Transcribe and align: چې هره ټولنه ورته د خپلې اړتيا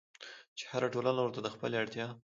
چې 0.57 0.63
هره 0.71 0.87
ټولنه 0.93 1.21
ورته 1.23 1.39
د 1.43 1.47
خپلې 1.55 1.75
اړتيا 1.81 2.07